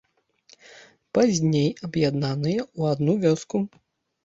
Пазней 1.17 1.69
аб'яднаныя 1.89 2.59
ў 2.79 2.97
адну 2.97 3.13
вёску. 3.29 3.57